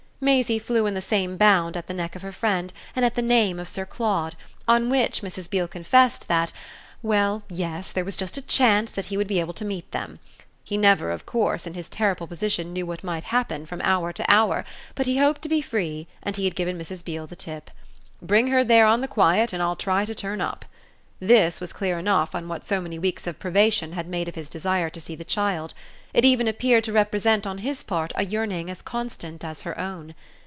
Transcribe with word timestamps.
Maisie 0.23 0.59
flew 0.59 0.85
in 0.85 0.93
the 0.93 1.01
same 1.01 1.35
bound 1.35 1.75
at 1.75 1.87
the 1.87 1.95
neck 1.95 2.15
of 2.15 2.21
her 2.21 2.31
friend 2.31 2.71
and 2.95 3.03
at 3.03 3.15
the 3.15 3.23
name 3.23 3.59
of 3.59 3.67
Sir 3.67 3.87
Claude, 3.87 4.35
on 4.67 4.87
which 4.87 5.23
Mrs. 5.23 5.49
Beale 5.49 5.67
confessed 5.67 6.27
that 6.27 6.53
well, 7.01 7.41
yes, 7.49 7.91
there 7.91 8.05
was 8.05 8.15
just 8.15 8.37
a 8.37 8.41
chance 8.43 8.91
that 8.91 9.05
he 9.07 9.17
would 9.17 9.25
be 9.25 9.39
able 9.39 9.55
to 9.55 9.65
meet 9.65 9.91
them. 9.91 10.19
He 10.63 10.77
never 10.77 11.09
of 11.09 11.25
course, 11.25 11.65
in 11.65 11.73
his 11.73 11.89
terrible 11.89 12.27
position, 12.27 12.71
knew 12.71 12.85
what 12.85 13.03
might 13.03 13.23
happen 13.23 13.65
from 13.65 13.81
hour 13.81 14.13
to 14.13 14.31
hour; 14.31 14.63
but 14.93 15.07
he 15.07 15.17
hoped 15.17 15.41
to 15.41 15.49
be 15.49 15.59
free 15.59 16.07
and 16.21 16.37
he 16.37 16.45
had 16.45 16.53
given 16.55 16.77
Mrs. 16.77 17.03
Beale 17.03 17.25
the 17.25 17.35
tip. 17.35 17.71
"Bring 18.21 18.45
her 18.49 18.63
there 18.63 18.85
on 18.85 19.01
the 19.01 19.07
quiet 19.07 19.53
and 19.53 19.63
I'll 19.63 19.75
try 19.75 20.05
to 20.05 20.13
turn 20.13 20.39
up" 20.39 20.65
this 21.23 21.61
was 21.61 21.71
clear 21.71 21.99
enough 21.99 22.33
on 22.33 22.47
what 22.47 22.65
so 22.65 22.81
many 22.81 22.97
weeks 22.97 23.27
of 23.27 23.37
privation 23.37 23.91
had 23.91 24.07
made 24.07 24.27
of 24.27 24.33
his 24.33 24.49
desire 24.49 24.89
to 24.89 24.99
see 24.99 25.13
the 25.15 25.23
child: 25.23 25.71
it 26.15 26.25
even 26.25 26.47
appeared 26.47 26.83
to 26.83 26.91
represent 26.91 27.45
on 27.45 27.59
his 27.59 27.83
part 27.83 28.11
a 28.15 28.25
yearning 28.25 28.71
as 28.71 28.81
constant 28.81 29.45
as 29.45 29.61
her 29.61 29.79
own. 29.79 30.15